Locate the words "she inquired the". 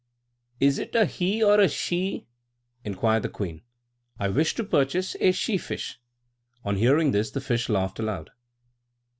1.69-3.29